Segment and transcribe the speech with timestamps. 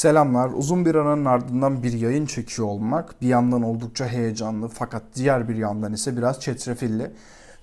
[0.00, 0.50] Selamlar.
[0.54, 5.56] Uzun bir aranın ardından bir yayın çekiyor olmak bir yandan oldukça heyecanlı fakat diğer bir
[5.56, 7.10] yandan ise biraz çetrefilli.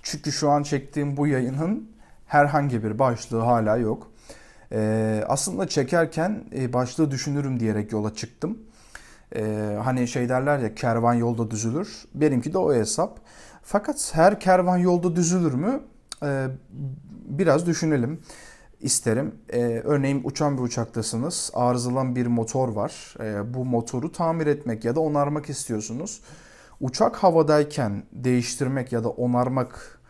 [0.02, 1.88] Çünkü şu an çektiğim bu yayının
[2.26, 4.10] herhangi bir başlığı hala yok.
[4.72, 8.58] Ee, aslında çekerken e, başlığı düşünürüm diyerek yola çıktım.
[9.36, 12.04] Ee, hani şey derler ya kervan yolda düzülür.
[12.14, 13.20] Benimki de o hesap.
[13.62, 15.80] Fakat her kervan yolda düzülür mü?
[16.22, 16.46] Ee,
[17.28, 18.20] biraz düşünelim
[18.80, 19.34] isterim.
[19.52, 21.50] Ee, örneğin uçan bir uçaktasınız.
[21.54, 23.14] Arızalan bir motor var.
[23.20, 26.20] Ee, bu motoru tamir etmek ya da onarmak istiyorsunuz.
[26.80, 30.00] Uçak havadayken değiştirmek ya da onarmak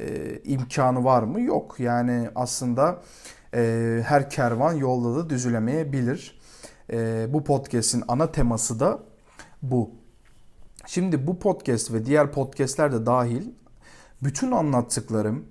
[0.00, 1.40] e, imkanı var mı?
[1.40, 1.80] Yok.
[1.80, 3.00] Yani aslında
[3.54, 6.40] e, her kervan yolda da düzülemeyebilir.
[6.92, 8.98] E, bu podcast'in ana teması da
[9.62, 9.90] bu.
[10.86, 13.50] Şimdi bu podcast ve diğer podcast'ler de dahil
[14.22, 15.44] bütün anlattıklarım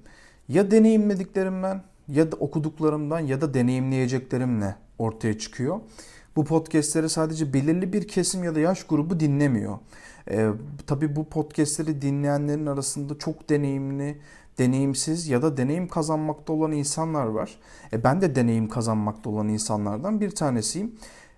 [0.48, 5.80] ya deneyimlediklerimden ya da okuduklarımdan ya da deneyimleyeceklerimle ortaya çıkıyor.
[6.36, 9.80] Bu podcastleri sadece belirli bir kesim ya da yaş grubu dinlemiyor.
[10.30, 10.50] Ee,
[10.88, 14.18] tabii bu podcastleri dinleyenlerin arasında çok deneyimli,
[14.58, 17.60] deneyimsiz ya da deneyim kazanmakta olan insanlar var.
[17.94, 20.96] E, ben de deneyim kazanmakta olan insanlardan bir tanesiyim.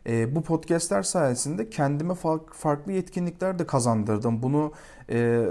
[0.08, 2.14] E, bu podcastler sayesinde kendime
[2.54, 4.44] farklı yetkinlikler de kazandırdım.
[4.44, 4.72] Bunu
[5.10, 5.46] e,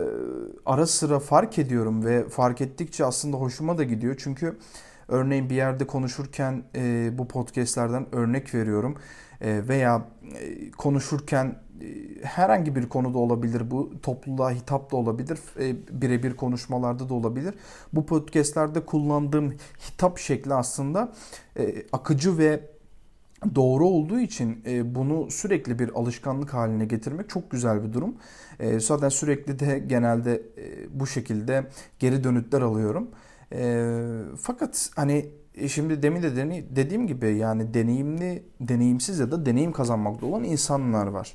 [0.67, 4.14] ara sıra fark ediyorum ve fark ettikçe aslında hoşuma da gidiyor.
[4.19, 4.59] Çünkü
[5.08, 8.97] Örneğin bir yerde konuşurken e, bu podcastlerden örnek veriyorum
[9.41, 10.08] e, veya
[10.41, 11.47] e, konuşurken
[11.81, 11.86] e,
[12.22, 13.70] herhangi bir konuda olabilir.
[13.70, 15.39] Bu topluluğa hitap da olabilir.
[15.61, 17.55] E, birebir konuşmalarda da olabilir.
[17.92, 19.55] Bu podcastlerde kullandığım
[19.89, 21.12] hitap şekli aslında
[21.56, 22.73] e, akıcı ve
[23.55, 28.14] doğru olduğu için e, bunu sürekli bir alışkanlık haline getirmek çok güzel bir durum.
[28.61, 31.67] E, zaten sürekli de genelde e, bu şekilde
[31.98, 33.08] geri dönütler alıyorum.
[33.52, 33.89] E,
[34.40, 40.27] fakat hani e, şimdi demin de dediğim gibi yani deneyimli, deneyimsiz ya da deneyim kazanmakta
[40.27, 41.35] olan insanlar var.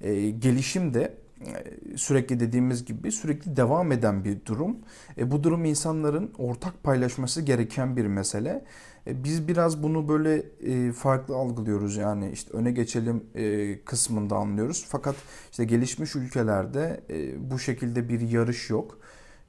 [0.00, 1.14] E, gelişim de
[1.46, 4.76] e, sürekli dediğimiz gibi sürekli devam eden bir durum.
[5.18, 8.64] E, bu durum insanların ortak paylaşması gereken bir mesele.
[9.06, 14.86] E, biz biraz bunu böyle e, farklı algılıyoruz yani işte öne geçelim e, kısmında anlıyoruz.
[14.88, 15.16] Fakat
[15.50, 18.99] işte gelişmiş ülkelerde e, bu şekilde bir yarış yok.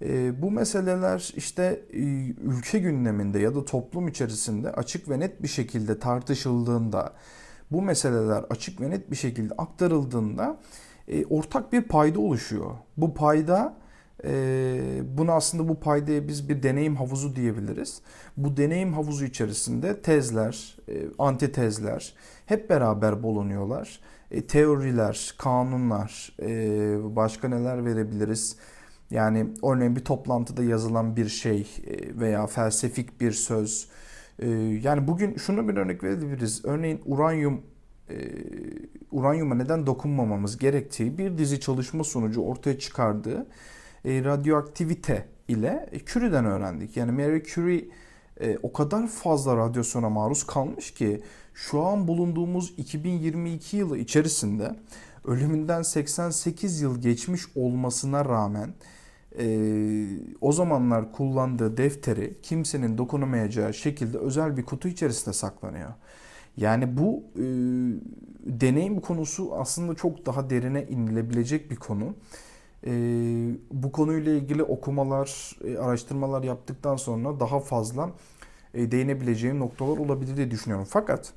[0.01, 5.47] E, bu meseleler işte e, ülke gündeminde ya da toplum içerisinde açık ve net bir
[5.47, 7.13] şekilde tartışıldığında,
[7.72, 10.57] bu meseleler açık ve net bir şekilde aktarıldığında
[11.07, 12.72] e, ortak bir payda oluşuyor.
[12.97, 13.78] Bu payda
[14.23, 14.81] e,
[15.17, 18.01] bunu aslında bu paydaya biz bir deneyim havuzu diyebiliriz.
[18.38, 22.13] Bu deneyim havuzu içerisinde tezler, e, antitezler
[22.45, 24.00] hep beraber bulunuyorlar.
[24.31, 28.57] E, teoriler, kanunlar, e, başka neler verebiliriz?
[29.11, 33.88] Yani örneğin bir toplantıda yazılan bir şey e, veya felsefik bir söz.
[34.39, 34.49] E,
[34.83, 36.66] yani bugün şunu bir örnek verebiliriz.
[36.66, 37.61] Örneğin uranyum
[38.09, 38.16] e,
[39.11, 43.47] uranyuma neden dokunmamamız gerektiği bir dizi çalışma sonucu ortaya çıkardığı
[44.05, 46.97] radyoaktivite ile Curie'den öğrendik.
[46.97, 47.89] Yani Marie Curie
[48.63, 51.22] o kadar fazla radyasyona maruz kalmış ki
[51.53, 54.75] şu an bulunduğumuz 2022 yılı içerisinde
[55.25, 58.73] ölümünden 88 yıl geçmiş olmasına rağmen
[59.39, 60.07] e,
[60.41, 65.89] o zamanlar kullandığı defteri kimsenin dokunamayacağı şekilde özel bir kutu içerisinde saklanıyor.
[66.57, 67.43] Yani bu e,
[68.61, 72.15] deneyim konusu aslında çok daha derine inilebilecek bir konu.
[72.85, 72.91] E,
[73.71, 78.09] bu konuyla ilgili okumalar, e, araştırmalar yaptıktan sonra daha fazla
[78.73, 80.87] e, değinebileceğim noktalar olabilir diye düşünüyorum.
[80.89, 81.33] Fakat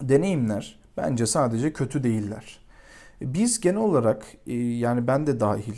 [0.00, 2.62] deneyimler bence sadece kötü değiller.
[3.20, 5.74] Biz genel olarak e, yani ben de dahil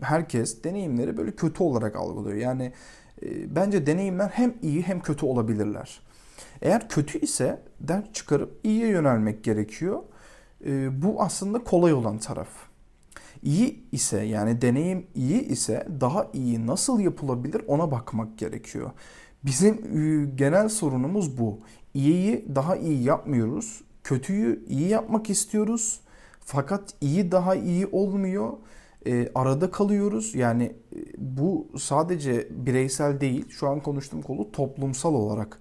[0.00, 2.36] herkes deneyimleri böyle kötü olarak algılıyor.
[2.36, 2.72] Yani
[3.22, 6.00] e, bence deneyimler hem iyi hem kötü olabilirler.
[6.62, 10.02] Eğer kötü ise ders çıkarıp iyiye yönelmek gerekiyor.
[10.66, 12.48] E, bu aslında kolay olan taraf.
[13.42, 18.90] İyi ise yani deneyim iyi ise daha iyi nasıl yapılabilir ona bakmak gerekiyor.
[19.44, 19.76] Bizim
[20.36, 21.58] genel sorunumuz bu.
[21.94, 23.80] İyiyi daha iyi yapmıyoruz.
[24.04, 26.00] Kötüyü iyi yapmak istiyoruz
[26.46, 28.52] fakat iyi daha iyi olmuyor.
[29.06, 30.34] E, arada kalıyoruz.
[30.34, 33.48] Yani e, bu sadece bireysel değil.
[33.48, 35.58] Şu an konuştuğum konu toplumsal olarak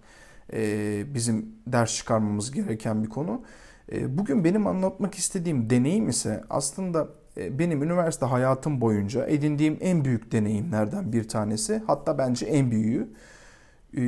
[0.53, 3.41] e, bizim ders çıkarmamız gereken bir konu.
[3.91, 7.07] E, bugün benim anlatmak istediğim deneyim ise aslında
[7.37, 11.81] e, benim üniversite hayatım boyunca edindiğim en büyük deneyimlerden bir tanesi.
[11.87, 13.07] Hatta bence en büyüğü.
[13.97, 14.01] E,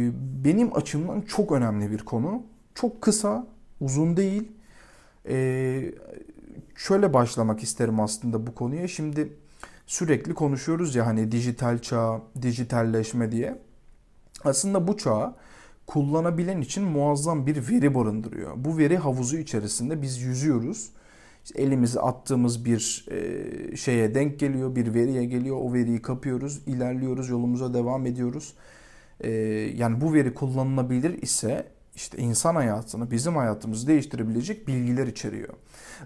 [0.45, 2.43] benim açımdan çok önemli bir konu.
[2.75, 3.47] Çok kısa,
[3.81, 4.51] uzun değil.
[5.29, 5.35] E,
[6.77, 8.87] şöyle başlamak isterim aslında bu konuya.
[8.87, 9.33] Şimdi
[9.87, 13.61] sürekli konuşuyoruz ya hani dijital çağ, dijitalleşme diye.
[14.43, 15.35] Aslında bu çağa
[15.87, 18.53] kullanabilen için muazzam bir veri barındırıyor.
[18.55, 20.91] Bu veri havuzu içerisinde biz yüzüyoruz.
[21.45, 25.57] İşte elimizi attığımız bir e, şeye denk geliyor, bir veriye geliyor.
[25.61, 28.53] O veriyi kapıyoruz, ilerliyoruz, yolumuza devam ediyoruz.
[29.21, 29.31] E,
[29.75, 35.53] yani bu veri kullanılabilir ise işte insan hayatını, bizim hayatımızı değiştirebilecek bilgiler içeriyor.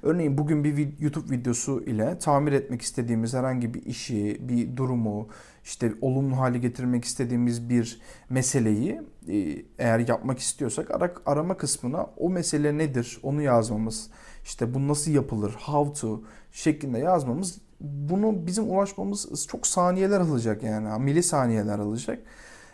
[0.01, 5.27] Örneğin bugün bir YouTube videosu ile tamir etmek istediğimiz herhangi bir işi, bir durumu,
[5.63, 10.91] işte olumlu hale getirmek istediğimiz bir meseleyi e, eğer yapmak istiyorsak
[11.25, 14.09] arama kısmına o mesele nedir onu yazmamız,
[14.43, 21.03] işte bu nasıl yapılır, how to şeklinde yazmamız bunu bizim ulaşmamız çok saniyeler alacak yani
[21.03, 22.19] milisaniyeler alacak.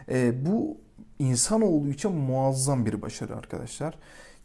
[0.10, 0.78] E, bu
[1.20, 3.98] insanoğlu için muazzam bir başarı arkadaşlar.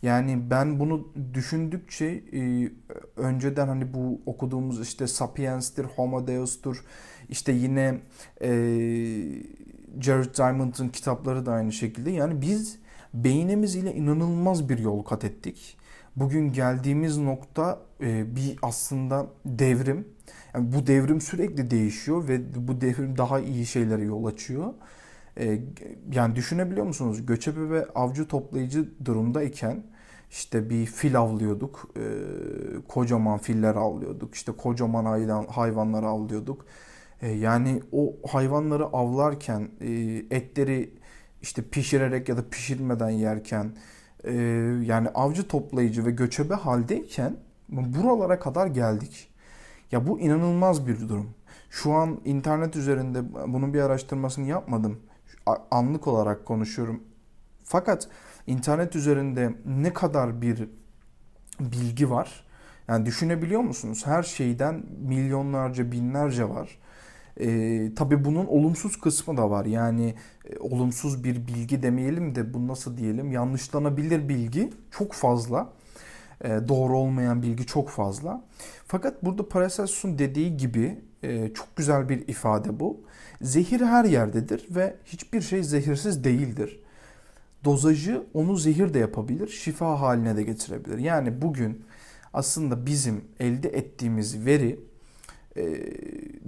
[0.03, 2.71] Yani ben bunu düşündükçe e,
[3.17, 6.85] önceden hani bu okuduğumuz işte Sapiens'tir, Homo Deus'tur,
[7.29, 8.01] işte yine
[8.43, 8.49] e,
[10.01, 12.11] Jared Diamond'ın kitapları da aynı şekilde.
[12.11, 12.79] Yani biz
[13.15, 15.77] beynimiz ile inanılmaz bir yol kat ettik.
[16.17, 20.09] Bugün geldiğimiz nokta e, bir aslında devrim.
[20.55, 24.75] Yani bu devrim sürekli değişiyor ve bu devrim daha iyi şeylere yol açıyor.
[25.39, 25.61] E,
[26.13, 27.27] yani düşünebiliyor musunuz?
[27.27, 29.83] Göçebe ve avcı toplayıcı durumdayken
[30.31, 31.91] işte bir fil avlıyorduk.
[31.97, 32.03] E,
[32.89, 34.35] kocaman filler avlıyorduk.
[34.35, 36.67] İşte kocaman hayvan, hayvanları avlıyorduk.
[37.23, 39.91] E, yani o hayvanları avlarken e,
[40.31, 40.95] etleri
[41.43, 43.73] işte pişirerek ya da pişirmeden yerken
[44.25, 44.33] e,
[44.85, 47.37] yani avcı toplayıcı ve göçebe haldeyken
[47.69, 49.29] buralara kadar geldik.
[49.93, 51.31] Ya bu inanılmaz bir durum.
[51.71, 54.99] Şu an internet üzerinde bunun bir araştırmasını yapmadım.
[55.71, 57.03] Anlık olarak konuşuyorum.
[57.65, 58.09] Fakat
[58.47, 60.69] internet üzerinde ne kadar bir
[61.61, 62.45] bilgi var?
[62.89, 64.03] Yani düşünebiliyor musunuz?
[64.07, 66.79] Her şeyden milyonlarca, binlerce var.
[67.41, 69.65] E, tabii bunun olumsuz kısmı da var.
[69.65, 75.73] Yani e, olumsuz bir bilgi demeyelim de bu nasıl diyelim yanlışlanabilir bilgi çok fazla.
[76.43, 78.45] E, doğru olmayan bilgi çok fazla.
[78.87, 83.01] Fakat burada Paracelsus'un dediği gibi e, çok güzel bir ifade bu.
[83.43, 86.81] Zehir her yerdedir ve hiçbir şey zehirsiz değildir.
[87.65, 90.99] Dozajı onu zehir de yapabilir, şifa haline de getirebilir.
[90.99, 91.85] Yani bugün
[92.35, 94.81] aslında bizim elde ettiğimiz veri
[95.57, 95.63] e,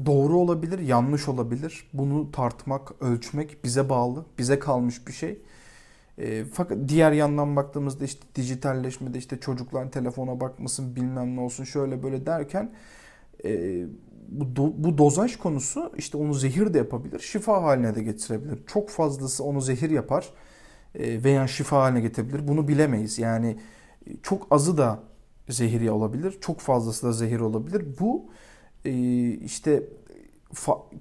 [0.06, 1.90] doğru olabilir, yanlış olabilir.
[1.92, 5.38] Bunu tartmak, ölçmek bize bağlı, bize kalmış bir şey.
[6.18, 12.02] E, fakat diğer yandan baktığımızda işte dijitalleşmede işte çocuklar telefona bakmasın bilmem ne olsun şöyle
[12.02, 12.72] böyle derken
[13.44, 13.82] e,
[14.28, 18.58] bu, do, bu dozaj konusu işte onu zehir de yapabilir, şifa haline de getirebilir.
[18.66, 20.28] Çok fazlası onu zehir yapar
[20.94, 22.48] e, veya şifa haline getirebilir.
[22.48, 23.18] Bunu bilemeyiz.
[23.18, 23.56] Yani
[24.22, 25.00] çok azı da
[25.48, 27.86] zehir olabilir, çok fazlası da zehir olabilir.
[28.00, 28.26] Bu
[28.84, 28.92] e,
[29.30, 29.82] işte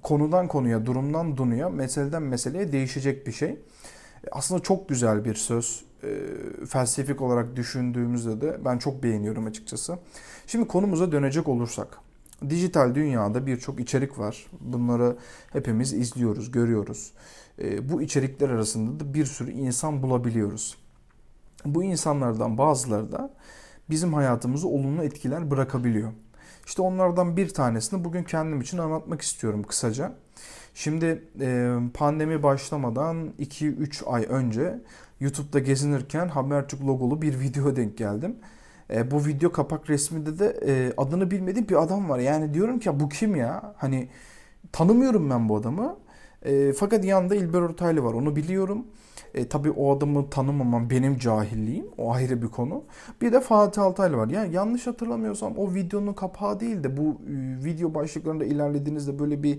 [0.02, 3.58] konudan konuya, durumdan duruya, meseleden meseleye değişecek bir şey.
[4.32, 5.84] Aslında çok güzel bir söz.
[6.02, 6.08] E,
[6.66, 9.98] felsefik olarak düşündüğümüzde de ben çok beğeniyorum açıkçası.
[10.46, 11.98] Şimdi konumuza dönecek olursak.
[12.50, 14.46] Dijital dünyada birçok içerik var.
[14.60, 15.16] Bunları
[15.52, 17.12] hepimiz izliyoruz, görüyoruz.
[17.58, 20.76] E, bu içerikler arasında da bir sürü insan bulabiliyoruz.
[21.64, 23.30] Bu insanlardan bazıları da
[23.90, 26.12] bizim hayatımızı olumlu etkiler bırakabiliyor.
[26.66, 30.12] İşte onlardan bir tanesini bugün kendim için anlatmak istiyorum kısaca.
[30.74, 34.80] Şimdi e, pandemi başlamadan 2-3 ay önce
[35.20, 38.36] YouTube'da gezinirken Habertürk logolu bir video denk geldim.
[38.90, 42.18] E, bu video kapak resminde de e, adını bilmediğim bir adam var.
[42.18, 43.74] Yani diyorum ki bu kim ya?
[43.76, 44.08] Hani
[44.72, 45.96] tanımıyorum ben bu adamı.
[46.42, 48.86] E, fakat yanında İlber Ortaylı var onu biliyorum.
[49.34, 51.86] E, tabii o adamı tanımamam benim cahilliğim.
[51.98, 52.84] O ayrı bir konu.
[53.20, 54.28] Bir de Fatih Altaylı var.
[54.28, 59.58] Yani yanlış hatırlamıyorsam o videonun kapağı değil de bu e, video başlıklarında ilerlediğinizde böyle bir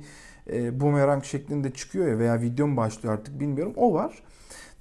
[0.51, 3.73] e, bumerang şeklinde çıkıyor ya veya videom başlıyor artık bilmiyorum.
[3.75, 4.23] O var.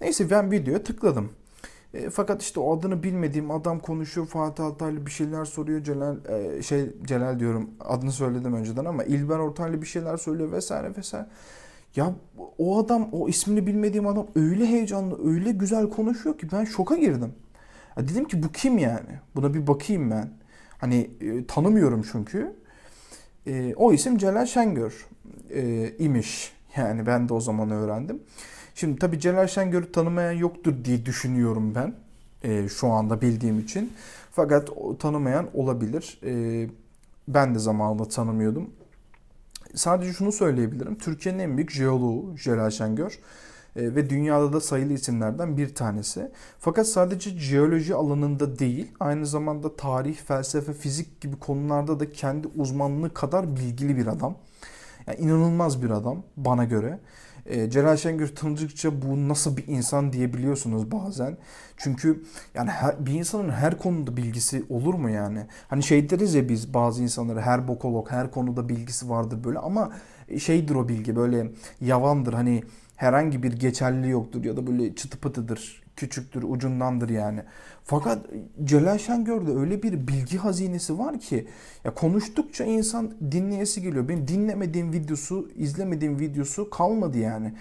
[0.00, 1.30] Neyse ben videoya tıkladım.
[1.94, 4.26] E, fakat işte o adını bilmediğim adam konuşuyor.
[4.26, 5.82] Fatih Altaylı bir şeyler soruyor.
[5.82, 7.70] Celal e, şey Celal diyorum.
[7.80, 11.26] Adını söyledim önceden ama İlber Ortaylı bir şeyler söylüyor vesaire vesaire.
[11.96, 12.12] Ya
[12.58, 17.32] o adam, o ismini bilmediğim adam öyle heyecanlı, öyle güzel konuşuyor ki ben şoka girdim.
[17.96, 19.20] Ya dedim ki bu kim yani?
[19.36, 20.28] Buna bir bakayım ben.
[20.78, 22.56] Hani e, tanımıyorum çünkü.
[23.46, 25.06] E, o isim Celal Şengör
[25.50, 26.52] e, imiş.
[26.76, 28.22] Yani ben de o zaman öğrendim.
[28.74, 31.94] Şimdi tabii Celal Şengör'ü tanımayan yoktur diye düşünüyorum ben.
[32.42, 33.92] E, şu anda bildiğim için.
[34.30, 36.20] Fakat o tanımayan olabilir.
[36.24, 36.66] E,
[37.28, 38.70] ben de zamanında tanımıyordum
[39.74, 40.98] sadece şunu söyleyebilirim.
[40.98, 43.18] Türkiye'nin en büyük jeoloğu Celal Şengör
[43.76, 46.30] ve dünyada da sayılı isimlerden bir tanesi.
[46.58, 53.14] Fakat sadece jeoloji alanında değil, aynı zamanda tarih, felsefe, fizik gibi konularda da kendi uzmanlığı
[53.14, 54.36] kadar bilgili bir adam.
[55.06, 56.98] Yani inanılmaz bir adam bana göre.
[57.46, 61.36] E, Celal Şengör tanıdıkça bu nasıl bir insan diyebiliyorsunuz bazen.
[61.76, 65.46] Çünkü yani her, bir insanın her konuda bilgisi olur mu yani?
[65.68, 69.90] Hani şey deriz ya biz bazı insanlara her bokolog her konuda bilgisi vardır böyle ama
[70.38, 71.50] şeydir o bilgi böyle
[71.80, 72.62] yavandır hani
[72.96, 77.42] herhangi bir geçerli yoktur ya da böyle çıtı pıtıdır küçüktür, ucundandır yani.
[77.84, 78.26] Fakat
[78.64, 81.46] Celal Şengör'de öyle bir bilgi hazinesi var ki
[81.84, 84.08] ya konuştukça insan dinleyesi geliyor.
[84.08, 87.54] Benim dinlemediğim videosu, izlemediğim videosu kalmadı yani.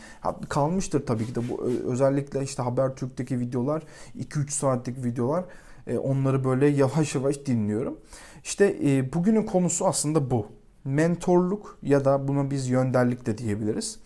[0.49, 3.83] Kalmıştır tabii ki de bu özellikle işte Habertürk'teki videolar
[4.19, 5.45] 2-3 saatlik videolar
[5.87, 7.97] e, onları böyle yavaş yavaş dinliyorum.
[8.43, 10.47] İşte e, bugünün konusu aslında bu.
[10.85, 13.99] Mentorluk ya da buna biz yönderlik de diyebiliriz.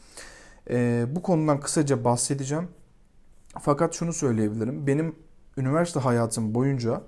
[0.70, 2.68] E, bu konudan kısaca bahsedeceğim.
[3.62, 4.88] Fakat şunu söyleyebilirim.
[4.88, 5.16] Benim
[5.58, 7.02] üniversite hayatım boyunca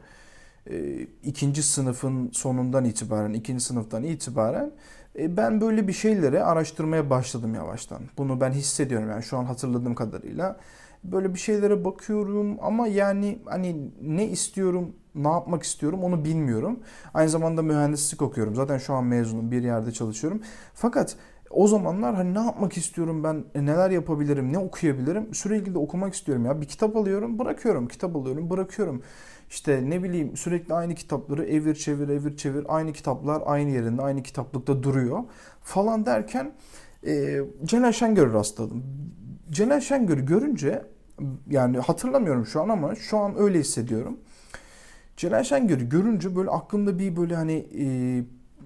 [0.70, 4.72] e, ikinci sınıfın sonundan itibaren, ikinci sınıftan itibaren
[5.20, 8.02] e, ben böyle bir şeyleri araştırmaya başladım yavaştan.
[8.18, 10.60] Bunu ben hissediyorum yani şu an hatırladığım kadarıyla.
[11.04, 16.80] Böyle bir şeylere bakıyorum ama yani hani ne istiyorum, ne yapmak istiyorum onu bilmiyorum.
[17.14, 18.56] Aynı zamanda mühendislik okuyorum.
[18.56, 20.42] Zaten şu an mezunum, bir yerde çalışıyorum.
[20.74, 21.16] Fakat
[21.50, 26.14] o zamanlar hani ne yapmak istiyorum ben, e, neler yapabilirim, ne okuyabilirim sürekli de okumak
[26.14, 26.62] istiyorum ya.
[26.62, 29.02] Bir kitap alıyorum, bırakıyorum, kitap alıyorum, bırakıyorum.
[29.50, 34.24] İşte ne bileyim sürekli aynı kitapları evir çevir evir çevir aynı kitaplar aynı yerinde aynı
[34.24, 35.24] kitaplıkta duruyor
[35.62, 36.52] falan derken
[37.08, 38.84] e, Celal Şengör'ü rastladım.
[39.52, 40.86] Celal Şengör'ü görünce
[41.50, 44.18] yani hatırlamıyorum şu an ama şu an öyle hissediyorum.
[45.18, 47.86] Celal Şengör'ü görünce böyle aklımda bir böyle hani e,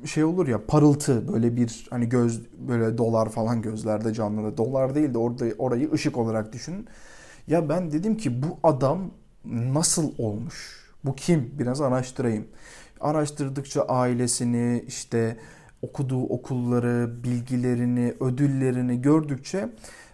[0.05, 5.13] şey olur ya parıltı böyle bir hani göz böyle dolar falan gözlerde canlı dolar değil
[5.13, 6.87] de orada orayı ışık olarak düşünün.
[7.47, 9.11] Ya ben dedim ki bu adam
[9.45, 10.83] nasıl olmuş?
[11.05, 11.51] Bu kim?
[11.59, 12.47] Biraz araştırayım.
[13.01, 15.37] Araştırdıkça ailesini işte
[15.81, 19.69] okuduğu okulları, bilgilerini, ödüllerini gördükçe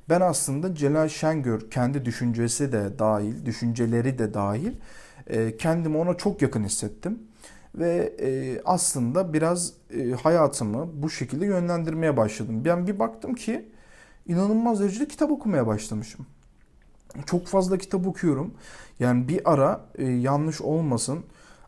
[0.10, 4.72] ben aslında Celal Şengör kendi düşüncesi de dahil, düşünceleri de dahil
[5.58, 7.20] kendimi ona çok yakın hissettim
[7.76, 12.62] ve e, aslında biraz e, hayatımı bu şekilde yönlendirmeye başladım.
[12.66, 13.70] Ben bir baktım ki
[14.28, 16.26] inanılmaz derecede kitap okumaya başlamışım.
[17.26, 18.54] Çok fazla kitap okuyorum.
[19.00, 21.24] Yani bir ara e, yanlış olmasın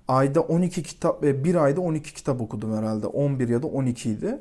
[0.08, 3.08] ayda 12 kitap ve bir ayda 12 kitap okudum herhalde.
[3.08, 4.40] 11 ya da 12 idi.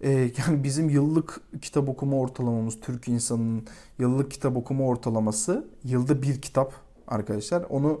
[0.00, 3.66] E, yani bizim yıllık kitap okuma ortalamamız Türk insanının
[3.98, 6.72] yıllık kitap okuma ortalaması yılda bir kitap
[7.08, 7.64] arkadaşlar.
[7.70, 8.00] Onu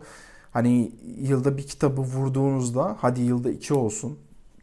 [0.50, 4.18] Hani yılda bir kitabı vurduğunuzda hadi yılda iki olsun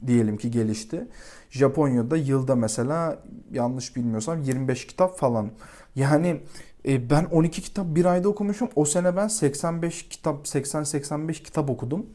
[0.08, 1.08] diyelim ki gelişti.
[1.50, 3.20] Japonya'da yılda mesela
[3.52, 5.52] yanlış bilmiyorsam 25 kitap falan.
[5.96, 6.42] Yani
[6.88, 8.70] e, ben 12 kitap bir ayda okumuşum.
[8.76, 12.06] O sene ben 85 kitap 80-85 kitap okudum.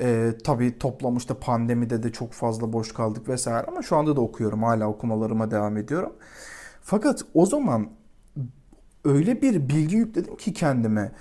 [0.00, 4.62] E, tabii toplamışta pandemide de çok fazla boş kaldık vesaire ama şu anda da okuyorum.
[4.62, 6.12] Hala okumalarıma devam ediyorum.
[6.82, 7.90] Fakat o zaman
[9.04, 11.12] öyle bir bilgi yükledim ki kendime.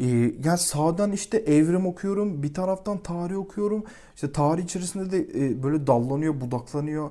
[0.00, 0.06] Ee,
[0.44, 3.84] yani sağdan işte evrim okuyorum, bir taraftan tarih okuyorum.
[4.14, 7.10] İşte tarih içerisinde de e, böyle dallanıyor, budaklanıyor.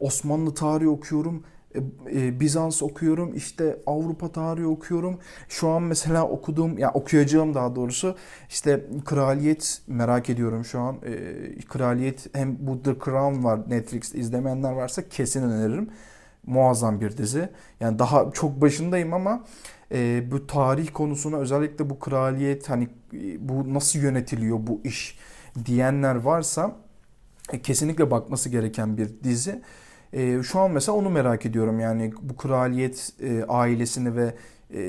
[0.00, 1.42] Osmanlı tarihi okuyorum.
[1.74, 1.80] E,
[2.12, 5.18] e, Bizans okuyorum, işte Avrupa tarihi okuyorum.
[5.48, 8.16] Şu an mesela okuduğum, ya okuyacağım daha doğrusu
[8.48, 10.96] işte Kraliyet merak ediyorum şu an.
[11.68, 15.90] Kraliyet hem bu The Crown var Netflix'te izlemeyenler varsa kesin öneririm.
[16.46, 17.48] Muazzam bir dizi.
[17.80, 19.44] Yani daha çok başındayım ama
[19.92, 25.18] e, bu tarih konusuna özellikle bu kraliyet hani e, bu nasıl yönetiliyor bu iş
[25.64, 26.76] diyenler varsa
[27.52, 29.62] e, kesinlikle bakması gereken bir dizi.
[30.12, 34.34] E, şu an mesela onu merak ediyorum yani bu kraliyet e, ailesini ve
[34.70, 34.80] e,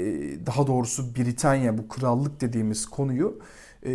[0.45, 3.39] daha doğrusu Britanya bu krallık dediğimiz konuyu
[3.85, 3.91] e,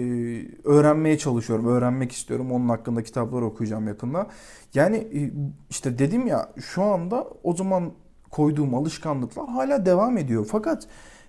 [0.65, 2.53] öğrenmeye çalışıyorum, öğrenmek istiyorum.
[2.53, 4.27] Onun hakkında kitaplar okuyacağım yakında.
[4.75, 5.31] Yani e,
[5.71, 7.93] işte dedim ya şu anda o zaman
[8.33, 10.47] koyduğum alışkanlıklar hala devam ediyor.
[10.51, 10.87] Fakat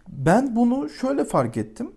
[0.07, 1.91] ben bunu şöyle fark ettim.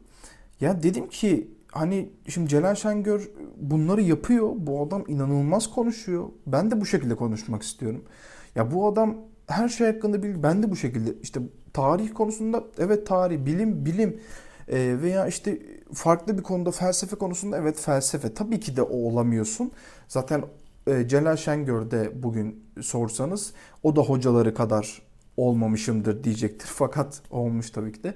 [0.60, 4.52] Ya dedim ki hani şimdi Celal Şengör bunları yapıyor.
[4.56, 6.28] Bu adam inanılmaz konuşuyor.
[6.46, 8.04] Ben de bu şekilde konuşmak istiyorum.
[8.54, 10.42] Ya bu adam her şey hakkında bilgi.
[10.42, 11.40] Ben de bu şekilde işte
[11.72, 14.20] tarih konusunda evet tarih, bilim, bilim
[14.68, 15.58] e, veya işte
[15.92, 18.34] farklı bir konuda felsefe konusunda evet felsefe.
[18.34, 19.72] Tabii ki de o olamıyorsun.
[20.08, 20.42] Zaten
[20.86, 23.52] e, Celal Şengör'de bugün sorsanız
[23.82, 25.02] o da hocaları kadar
[25.36, 26.68] olmamışımdır diyecektir.
[26.74, 28.14] Fakat olmuş tabii ki de.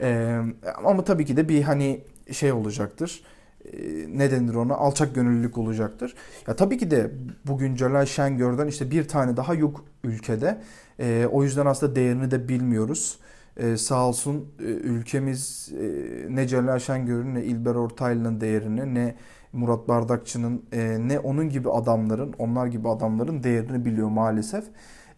[0.00, 0.40] E,
[0.84, 3.22] ama tabii ki de bir hani şey olacaktır.
[3.64, 3.78] E,
[4.08, 4.74] ne denir ona?
[4.74, 6.14] Alçak gönüllülük olacaktır.
[6.48, 7.12] Ya tabii ki de
[7.46, 10.62] bugün Celal Şengör'den işte bir tane daha yok ülkede.
[11.00, 13.18] E, o yüzden aslında değerini de bilmiyoruz.
[13.56, 15.86] Ee, sağ olsun e, ülkemiz e,
[16.28, 19.14] ne Celal Şengör'ün ne İlber Ortaylı'nın değerini ne
[19.54, 24.64] Murat Bardakçı'nın e, ne onun gibi adamların onlar gibi adamların değerini biliyor maalesef.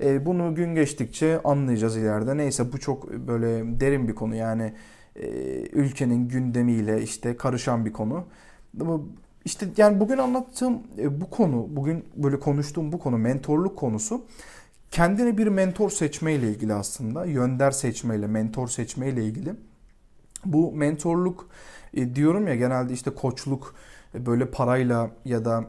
[0.00, 2.36] E, bunu gün geçtikçe anlayacağız ileride.
[2.36, 4.72] Neyse bu çok böyle derin bir konu yani
[5.16, 5.28] e,
[5.72, 8.24] ülkenin gündemiyle işte karışan bir konu.
[8.80, 9.00] Ama
[9.44, 14.24] işte yani bugün anlattığım e, bu konu, bugün böyle konuştuğum bu konu mentorluk konusu
[14.90, 17.24] kendine bir mentor seçmeyle ilgili aslında.
[17.24, 19.54] Yönder seçmeyle, mentor seçmeyle ilgili.
[20.44, 21.48] Bu mentorluk
[21.94, 23.74] e, diyorum ya genelde işte koçluk
[24.26, 25.64] böyle parayla ya da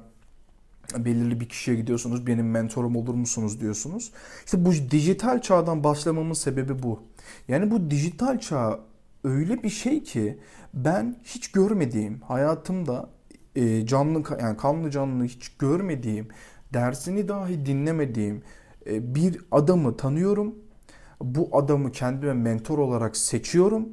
[0.98, 4.12] belirli bir kişiye gidiyorsunuz benim mentorum olur musunuz diyorsunuz.
[4.46, 7.04] İşte bu dijital çağdan başlamamın sebebi bu.
[7.48, 8.80] Yani bu dijital çağ
[9.24, 10.40] öyle bir şey ki
[10.74, 13.10] ben hiç görmediğim hayatımda
[13.56, 16.28] e, canlı yani kanlı canlı hiç görmediğim
[16.74, 18.44] dersini dahi dinlemediğim
[18.88, 20.56] e, bir adamı tanıyorum.
[21.22, 23.90] Bu adamı kendime mentor olarak seçiyorum.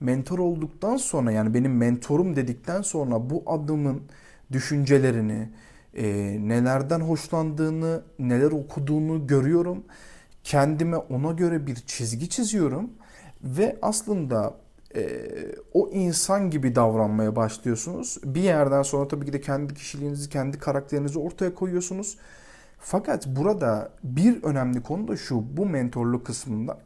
[0.00, 4.02] Mentor olduktan sonra yani benim mentorum dedikten sonra bu adamın
[4.52, 5.48] düşüncelerini,
[5.94, 6.06] e,
[6.40, 9.84] nelerden hoşlandığını, neler okuduğunu görüyorum.
[10.44, 12.90] Kendime ona göre bir çizgi çiziyorum
[13.42, 14.54] ve aslında
[14.96, 15.02] e,
[15.74, 18.18] o insan gibi davranmaya başlıyorsunuz.
[18.24, 22.18] Bir yerden sonra tabii ki de kendi kişiliğinizi, kendi karakterinizi ortaya koyuyorsunuz.
[22.80, 26.78] Fakat burada bir önemli konu da şu, bu mentorluk kısmında.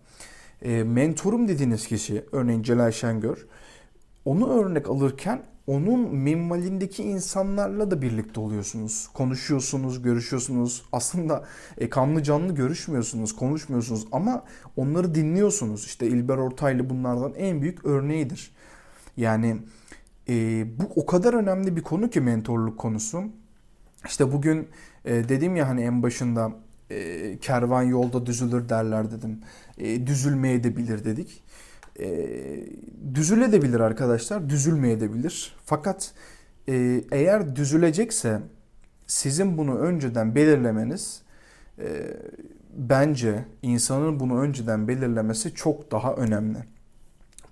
[0.62, 3.46] E, mentorum dediğiniz kişi, örneğin Celal Şengör,
[4.24, 9.08] onu örnek alırken onun minvalindeki insanlarla da birlikte oluyorsunuz.
[9.14, 10.82] Konuşuyorsunuz, görüşüyorsunuz.
[10.92, 11.44] Aslında
[11.78, 14.44] e, kanlı canlı görüşmüyorsunuz, konuşmuyorsunuz ama
[14.76, 15.86] onları dinliyorsunuz.
[15.86, 18.50] İşte İlber Ortaylı bunlardan en büyük örneğidir.
[19.16, 19.56] Yani
[20.28, 23.22] e, bu o kadar önemli bir konu ki mentorluk konusu.
[24.06, 24.68] İşte bugün
[25.04, 26.52] e, dedim ya hani en başında
[26.92, 29.40] e, kervan yolda düzülür derler dedim.
[29.78, 31.42] E, düzülmeye de bilir dedik
[32.00, 32.28] e,
[33.14, 35.56] düzülebilir arkadaşlar, düzülmeyebilir.
[35.64, 36.12] Fakat
[36.68, 38.40] e, eğer düzülecekse
[39.06, 41.22] sizin bunu önceden belirlemeniz
[41.78, 42.16] e,
[42.76, 46.58] bence insanın bunu önceden belirlemesi çok daha önemli.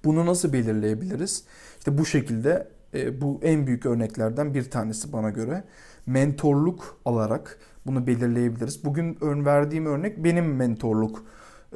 [0.05, 1.45] Bunu nasıl belirleyebiliriz?
[1.79, 5.65] İşte bu şekilde e, bu en büyük örneklerden bir tanesi bana göre.
[6.07, 8.85] Mentorluk alarak bunu belirleyebiliriz.
[8.85, 11.25] Bugün ön verdiğim örnek benim mentorluk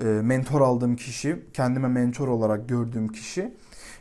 [0.01, 3.55] e, mentor aldığım kişi, kendime mentor olarak gördüğüm kişi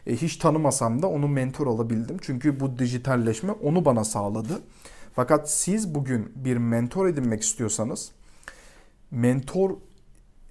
[0.08, 2.17] e, hiç tanımasam da onu mentor alabildim.
[2.21, 4.62] Çünkü bu dijitalleşme onu bana sağladı.
[5.13, 8.12] Fakat siz bugün bir mentor edinmek istiyorsanız
[9.12, 9.71] mentor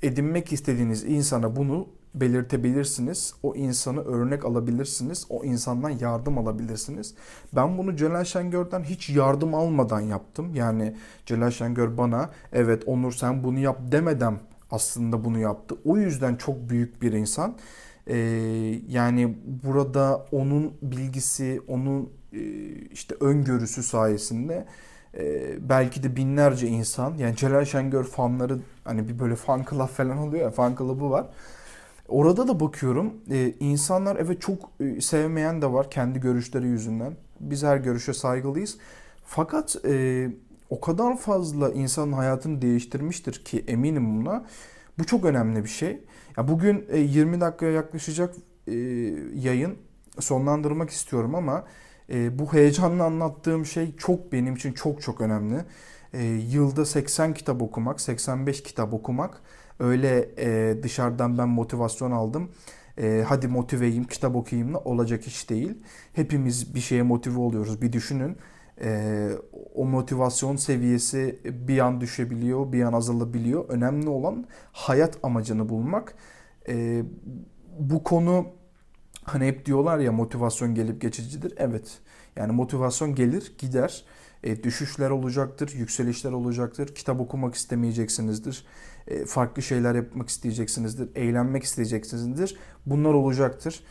[0.02, 3.34] edinmek istediğiniz insana bunu belirtebilirsiniz.
[3.42, 5.26] O insanı örnek alabilirsiniz.
[5.28, 7.14] O insandan yardım alabilirsiniz.
[7.52, 10.54] Ben bunu Celal Şengör'den hiç yardım almadan yaptım.
[10.54, 10.96] Yani
[11.26, 14.38] Celal Şengör bana evet Onur sen bunu yap demeden
[14.70, 15.76] aslında bunu yaptı.
[15.84, 17.56] O yüzden çok büyük bir insan.
[18.06, 18.16] Ee,
[18.88, 22.40] yani burada onun bilgisi, onun e,
[22.72, 24.66] işte öngörüsü sayesinde
[25.18, 30.18] e, belki de binlerce insan yani Celal Şengör fanları hani bir böyle fan club falan
[30.18, 31.26] oluyor ya fan club'ı var.
[32.12, 37.16] Orada da bakıyorum e, insanlar evet çok e, sevmeyen de var kendi görüşleri yüzünden.
[37.40, 38.78] Biz her görüşe saygılıyız.
[39.24, 40.28] Fakat e,
[40.70, 44.44] o kadar fazla insanın hayatını değiştirmiştir ki eminim buna.
[44.98, 46.00] Bu çok önemli bir şey.
[46.36, 48.34] Ya bugün 20 e, dakikaya yaklaşacak
[48.66, 48.72] e,
[49.34, 49.76] yayın
[50.18, 51.64] sonlandırmak istiyorum ama
[52.10, 55.64] e, bu heyecanla anlattığım şey çok benim için çok çok önemli.
[56.50, 59.40] Yılda 80 kitap okumak, 85 kitap okumak
[59.82, 62.50] öyle dışarıdan ben motivasyon aldım.
[63.26, 65.78] Hadi motiveyim, kitap okuyayım olacak iş değil.
[66.12, 67.82] Hepimiz bir şeye motive oluyoruz.
[67.82, 68.36] Bir düşünün
[68.80, 69.30] e,
[69.74, 73.68] o motivasyon seviyesi bir an düşebiliyor, bir an azalabiliyor.
[73.68, 76.14] Önemli olan hayat amacını bulmak.
[76.68, 77.02] E,
[77.78, 78.46] bu konu
[79.24, 81.54] hani hep diyorlar ya motivasyon gelip geçicidir.
[81.56, 81.98] Evet.
[82.36, 84.04] Yani motivasyon gelir, gider.
[84.44, 86.94] E, düşüşler olacaktır, yükselişler olacaktır.
[86.94, 88.66] Kitap okumak istemeyeceksinizdir.
[89.08, 91.08] E, farklı şeyler yapmak isteyeceksinizdir.
[91.14, 92.56] Eğlenmek isteyeceksinizdir.
[92.86, 93.84] Bunlar olacaktır.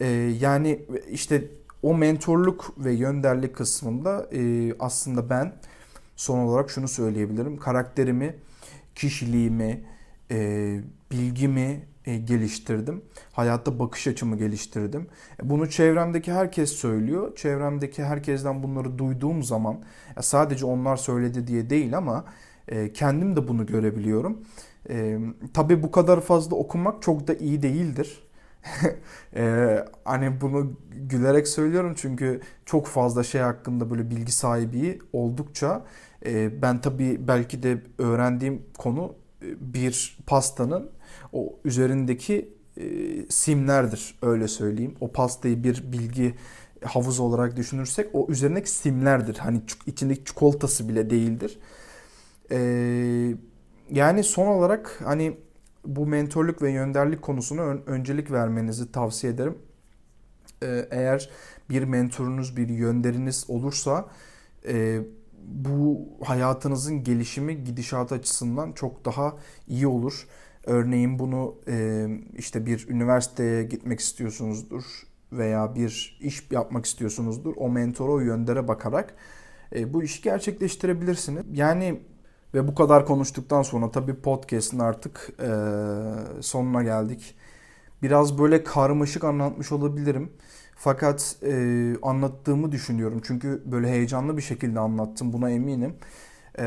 [0.00, 0.06] E,
[0.40, 1.44] yani işte
[1.82, 5.52] o mentorluk ve yönderlik kısmında e, aslında ben
[6.16, 7.56] son olarak şunu söyleyebilirim.
[7.56, 8.36] Karakterimi,
[8.94, 9.84] kişiliğimi,
[11.10, 11.86] bilgimi
[12.24, 13.02] geliştirdim.
[13.32, 15.06] Hayatta bakış açımı geliştirdim.
[15.42, 17.36] Bunu çevremdeki herkes söylüyor.
[17.36, 19.78] Çevremdeki herkesten bunları duyduğum zaman
[20.20, 22.24] sadece onlar söyledi diye değil ama
[22.68, 24.38] e, kendim de bunu görebiliyorum.
[24.90, 25.18] E,
[25.54, 28.28] tabii bu kadar fazla okumak çok da iyi değildir.
[29.36, 35.84] ee, hani bunu gülerek söylüyorum çünkü çok fazla şey hakkında böyle bilgi sahibi oldukça
[36.26, 40.90] e, ben tabii belki de öğrendiğim konu e, bir pastanın
[41.32, 42.84] o üzerindeki e,
[43.28, 44.94] simlerdir öyle söyleyeyim.
[45.00, 46.34] O pastayı bir bilgi
[46.84, 49.36] havuzu olarak düşünürsek o üzerindeki simlerdir.
[49.36, 51.58] Hani içindeki çikolatası bile değildir.
[52.50, 53.36] Eee
[53.90, 55.38] yani son olarak hani
[55.84, 59.58] bu mentorluk ve yönderlik konusuna ön, öncelik vermenizi tavsiye ederim.
[60.62, 61.30] Ee, eğer
[61.70, 64.08] bir mentorunuz, bir yönderiniz olursa
[64.68, 65.00] e,
[65.44, 69.36] bu hayatınızın gelişimi gidişat açısından çok daha
[69.68, 70.26] iyi olur.
[70.66, 72.06] Örneğin bunu e,
[72.36, 74.84] işte bir üniversiteye gitmek istiyorsunuzdur
[75.32, 77.54] veya bir iş yapmak istiyorsunuzdur.
[77.56, 79.14] O mentora, o yöndere bakarak
[79.76, 81.44] e, bu işi gerçekleştirebilirsiniz.
[81.52, 82.00] Yani
[82.54, 85.50] ve bu kadar konuştuktan sonra tabii podcast'ın artık e,
[86.42, 87.34] sonuna geldik.
[88.02, 90.32] Biraz böyle karmaşık anlatmış olabilirim.
[90.76, 93.20] Fakat e, anlattığımı düşünüyorum.
[93.24, 95.96] Çünkü böyle heyecanlı bir şekilde anlattım buna eminim.
[96.58, 96.62] E,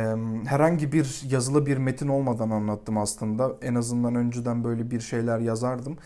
[0.46, 3.58] herhangi bir yazılı bir metin olmadan anlattım aslında.
[3.62, 5.98] En azından önceden böyle bir şeyler yazardım.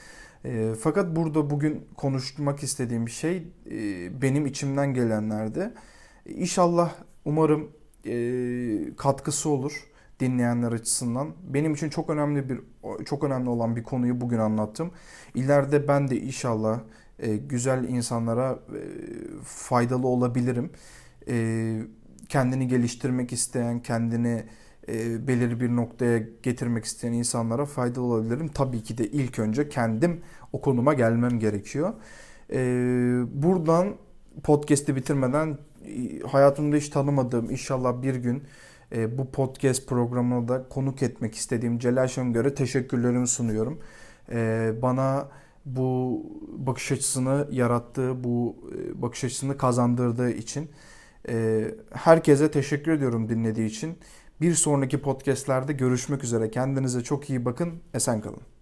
[0.45, 3.38] E, fakat burada bugün konuşmak istediğim şey
[3.71, 5.73] e, benim içimden gelenlerdi.
[6.25, 6.93] İnşallah
[7.25, 7.71] umarım
[8.97, 9.87] katkısı olur
[10.19, 11.33] dinleyenler açısından.
[11.43, 12.59] Benim için çok önemli bir
[13.05, 14.91] çok önemli olan bir konuyu bugün anlattım.
[15.35, 16.79] İleride ben de inşallah
[17.49, 18.59] güzel insanlara
[19.43, 20.69] faydalı olabilirim.
[22.29, 24.43] Kendini geliştirmek isteyen, kendini
[25.27, 28.47] belirli bir noktaya getirmek isteyen insanlara faydalı olabilirim.
[28.47, 30.21] Tabii ki de ilk önce kendim
[30.53, 31.93] o konuma gelmem gerekiyor.
[33.33, 33.95] Buradan
[34.43, 35.57] podcast'i bitirmeden
[36.27, 38.43] hayatımda hiç tanımadığım inşallah bir gün
[38.95, 43.79] e, bu podcast programına da konuk etmek istediğim Celal Şengör'e teşekkürlerimi sunuyorum.
[44.31, 45.27] E, bana
[45.65, 46.21] bu
[46.57, 50.69] bakış açısını yarattığı, bu e, bakış açısını kazandırdığı için
[51.29, 53.97] e, herkese teşekkür ediyorum dinlediği için.
[54.41, 56.51] Bir sonraki podcastlerde görüşmek üzere.
[56.51, 57.73] Kendinize çok iyi bakın.
[57.93, 58.54] Esen kalın.